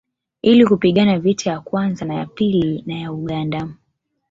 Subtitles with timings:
[0.41, 3.69] Ili kupigana vita ya kwanza na ya pili na ya Uganda